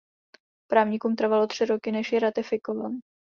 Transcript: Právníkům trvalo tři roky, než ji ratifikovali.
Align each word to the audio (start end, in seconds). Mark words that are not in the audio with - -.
Právníkům 0.67 1.15
trvalo 1.15 1.47
tři 1.47 1.65
roky, 1.65 1.91
než 1.91 2.11
ji 2.11 2.19
ratifikovali. 2.19 2.95